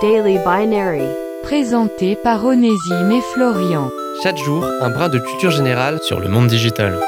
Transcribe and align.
Daily 0.00 0.38
Binary. 0.38 1.02
Présenté 1.42 2.14
par 2.14 2.44
Onésime 2.44 3.10
et 3.10 3.20
Florian. 3.32 3.90
Chaque 4.22 4.36
jour, 4.36 4.64
un 4.80 4.90
brin 4.90 5.08
de 5.08 5.18
culture 5.18 5.50
générale 5.50 5.98
sur 6.02 6.20
le 6.20 6.28
monde 6.28 6.46
digital. 6.46 7.00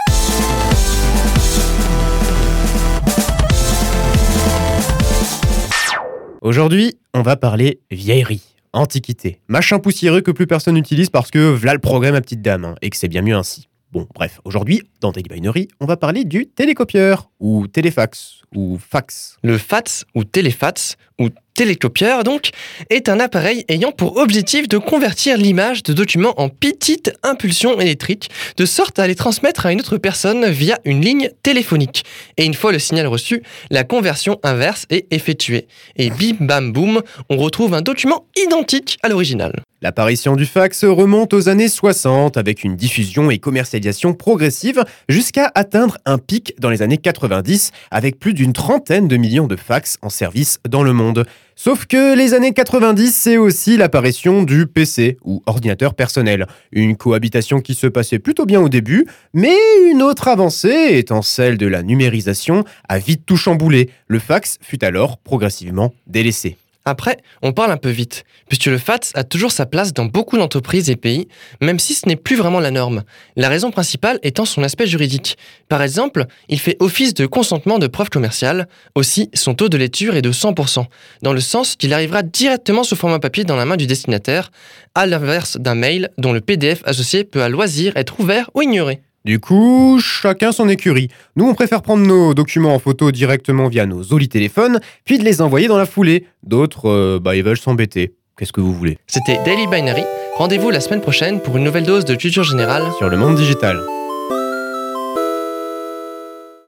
Aujourd'hui, 6.40 6.98
on 7.14 7.22
va 7.22 7.36
parler 7.36 7.80
vieillerie, 7.92 8.42
antiquité, 8.72 9.40
machin 9.46 9.78
poussiéreux 9.78 10.22
que 10.22 10.32
plus 10.32 10.48
personne 10.48 10.74
n'utilise 10.74 11.10
parce 11.10 11.30
que 11.30 11.52
v'là 11.52 11.74
le 11.74 11.80
progrès 11.80 12.10
ma 12.10 12.20
petite 12.20 12.42
dame, 12.42 12.64
hein, 12.64 12.74
et 12.82 12.90
que 12.90 12.96
c'est 12.96 13.08
bien 13.08 13.22
mieux 13.22 13.36
ainsi. 13.36 13.68
Bon, 13.92 14.06
bref, 14.14 14.40
aujourd'hui, 14.44 14.82
dans 15.00 15.12
Daily 15.12 15.28
Binary, 15.28 15.68
on 15.80 15.86
va 15.86 15.96
parler 15.96 16.24
du 16.24 16.46
télécopieur, 16.46 17.28
ou 17.40 17.66
téléfax, 17.66 18.42
ou 18.54 18.78
fax. 18.78 19.36
Le 19.42 19.58
FATS 19.58 20.04
ou 20.14 20.24
téléfax 20.24 20.96
ou 21.18 21.28
télécopieur 21.60 22.24
donc 22.24 22.52
est 22.88 23.10
un 23.10 23.20
appareil 23.20 23.66
ayant 23.68 23.92
pour 23.92 24.16
objectif 24.16 24.66
de 24.66 24.78
convertir 24.78 25.36
l'image 25.36 25.82
de 25.82 25.92
documents 25.92 26.32
en 26.40 26.48
petites 26.48 27.12
impulsions 27.22 27.78
électriques 27.78 28.30
de 28.56 28.64
sorte 28.64 28.98
à 28.98 29.06
les 29.06 29.14
transmettre 29.14 29.66
à 29.66 29.72
une 29.72 29.80
autre 29.80 29.98
personne 29.98 30.48
via 30.48 30.78
une 30.86 31.02
ligne 31.02 31.28
téléphonique. 31.42 32.06
Et 32.38 32.46
une 32.46 32.54
fois 32.54 32.72
le 32.72 32.78
signal 32.78 33.06
reçu, 33.06 33.42
la 33.70 33.84
conversion 33.84 34.40
inverse 34.42 34.86
est 34.88 35.06
effectuée. 35.10 35.66
Et 35.96 36.08
bim 36.08 36.36
bam 36.40 36.72
boum, 36.72 37.02
on 37.28 37.36
retrouve 37.36 37.74
un 37.74 37.82
document 37.82 38.24
identique 38.36 38.96
à 39.02 39.10
l'original. 39.10 39.52
L'apparition 39.82 40.36
du 40.36 40.44
fax 40.44 40.84
remonte 40.84 41.32
aux 41.32 41.48
années 41.48 41.68
60 41.68 42.36
avec 42.36 42.64
une 42.64 42.76
diffusion 42.76 43.30
et 43.30 43.38
commercialisation 43.38 44.12
progressive 44.12 44.84
jusqu'à 45.08 45.50
atteindre 45.54 45.96
un 46.04 46.18
pic 46.18 46.54
dans 46.58 46.68
les 46.68 46.82
années 46.82 46.98
90 46.98 47.70
avec 47.90 48.18
plus 48.18 48.34
d'une 48.34 48.52
trentaine 48.52 49.08
de 49.08 49.16
millions 49.16 49.46
de 49.46 49.56
fax 49.56 49.96
en 50.02 50.10
service 50.10 50.58
dans 50.68 50.82
le 50.82 50.92
monde. 50.92 51.24
Sauf 51.62 51.84
que 51.84 52.16
les 52.16 52.32
années 52.32 52.54
90, 52.54 53.14
c'est 53.14 53.36
aussi 53.36 53.76
l'apparition 53.76 54.44
du 54.44 54.66
PC 54.66 55.18
ou 55.22 55.42
ordinateur 55.44 55.92
personnel. 55.92 56.46
Une 56.72 56.96
cohabitation 56.96 57.60
qui 57.60 57.74
se 57.74 57.86
passait 57.86 58.18
plutôt 58.18 58.46
bien 58.46 58.62
au 58.62 58.70
début, 58.70 59.06
mais 59.34 59.54
une 59.90 60.00
autre 60.00 60.28
avancée, 60.28 60.92
étant 60.92 61.20
celle 61.20 61.58
de 61.58 61.66
la 61.66 61.82
numérisation, 61.82 62.64
a 62.88 62.98
vite 62.98 63.26
tout 63.26 63.36
chamboulé. 63.36 63.90
Le 64.08 64.18
fax 64.18 64.56
fut 64.62 64.82
alors 64.82 65.18
progressivement 65.18 65.92
délaissé. 66.06 66.56
Après, 66.86 67.18
on 67.42 67.52
parle 67.52 67.72
un 67.72 67.76
peu 67.76 67.90
vite, 67.90 68.24
puisque 68.48 68.66
le 68.66 68.78
FATS 68.78 69.12
a 69.14 69.22
toujours 69.22 69.52
sa 69.52 69.66
place 69.66 69.92
dans 69.92 70.06
beaucoup 70.06 70.38
d'entreprises 70.38 70.88
et 70.88 70.96
pays, 70.96 71.28
même 71.60 71.78
si 71.78 71.92
ce 71.94 72.08
n'est 72.08 72.16
plus 72.16 72.36
vraiment 72.36 72.58
la 72.58 72.70
norme. 72.70 73.02
La 73.36 73.50
raison 73.50 73.70
principale 73.70 74.18
étant 74.22 74.46
son 74.46 74.62
aspect 74.62 74.86
juridique. 74.86 75.36
Par 75.68 75.82
exemple, 75.82 76.24
il 76.48 76.58
fait 76.58 76.76
office 76.80 77.12
de 77.12 77.26
consentement 77.26 77.78
de 77.78 77.86
preuve 77.86 78.08
commerciale. 78.08 78.66
Aussi, 78.94 79.30
son 79.34 79.54
taux 79.54 79.68
de 79.68 79.76
lecture 79.76 80.16
est 80.16 80.22
de 80.22 80.32
100%, 80.32 80.86
dans 81.22 81.32
le 81.34 81.40
sens 81.40 81.76
qu'il 81.76 81.92
arrivera 81.92 82.22
directement 82.22 82.82
sous 82.82 82.96
format 82.96 83.18
papier 83.18 83.44
dans 83.44 83.56
la 83.56 83.66
main 83.66 83.76
du 83.76 83.86
destinataire, 83.86 84.50
à 84.94 85.06
l'inverse 85.06 85.58
d'un 85.58 85.74
mail 85.74 86.10
dont 86.16 86.32
le 86.32 86.40
PDF 86.40 86.82
associé 86.84 87.24
peut 87.24 87.42
à 87.42 87.48
loisir 87.50 87.92
être 87.96 88.18
ouvert 88.20 88.50
ou 88.54 88.62
ignoré. 88.62 89.02
Du 89.24 89.38
coup, 89.38 89.98
chacun 90.00 90.50
son 90.50 90.68
écurie. 90.68 91.08
Nous, 91.36 91.46
on 91.46 91.54
préfère 91.54 91.82
prendre 91.82 92.06
nos 92.06 92.32
documents 92.32 92.74
en 92.74 92.78
photo 92.78 93.12
directement 93.12 93.68
via 93.68 93.84
nos 93.84 94.02
jolis 94.02 94.28
téléphones, 94.28 94.80
puis 95.04 95.18
de 95.18 95.24
les 95.24 95.42
envoyer 95.42 95.68
dans 95.68 95.76
la 95.76 95.86
foulée. 95.86 96.26
D'autres, 96.42 96.88
euh, 96.88 97.18
bah, 97.20 97.36
ils 97.36 97.42
veulent 97.42 97.58
s'embêter. 97.58 98.14
Qu'est-ce 98.38 98.52
que 98.52 98.62
vous 98.62 98.72
voulez? 98.72 98.96
C'était 99.06 99.38
Daily 99.44 99.66
Binary. 99.66 100.04
Rendez-vous 100.36 100.70
la 100.70 100.80
semaine 100.80 101.02
prochaine 101.02 101.40
pour 101.40 101.58
une 101.58 101.64
nouvelle 101.64 101.84
dose 101.84 102.06
de 102.06 102.14
culture 102.14 102.44
générale 102.44 102.84
Sur 102.98 103.10
le 103.10 103.18
monde 103.18 103.36
digital. 103.36 103.82